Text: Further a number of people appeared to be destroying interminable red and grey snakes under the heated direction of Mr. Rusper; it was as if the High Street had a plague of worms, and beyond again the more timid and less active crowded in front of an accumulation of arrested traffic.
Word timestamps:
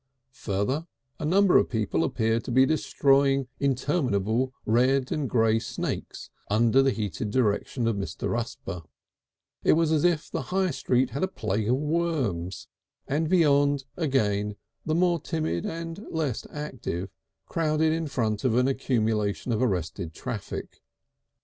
Further 0.47 0.87
a 1.19 1.25
number 1.25 1.57
of 1.59 1.69
people 1.69 2.03
appeared 2.03 2.43
to 2.45 2.51
be 2.51 2.65
destroying 2.65 3.47
interminable 3.59 4.51
red 4.65 5.11
and 5.11 5.29
grey 5.29 5.59
snakes 5.59 6.31
under 6.49 6.81
the 6.81 6.89
heated 6.89 7.29
direction 7.29 7.87
of 7.87 7.97
Mr. 7.97 8.27
Rusper; 8.27 8.81
it 9.63 9.73
was 9.73 9.91
as 9.91 10.03
if 10.03 10.31
the 10.31 10.41
High 10.41 10.71
Street 10.71 11.11
had 11.11 11.23
a 11.23 11.27
plague 11.27 11.69
of 11.69 11.75
worms, 11.75 12.67
and 13.07 13.29
beyond 13.29 13.83
again 13.95 14.55
the 14.83 14.95
more 14.95 15.19
timid 15.19 15.67
and 15.67 16.03
less 16.09 16.47
active 16.49 17.11
crowded 17.45 17.93
in 17.93 18.07
front 18.07 18.43
of 18.43 18.55
an 18.57 18.67
accumulation 18.67 19.51
of 19.51 19.61
arrested 19.61 20.15
traffic. 20.15 20.81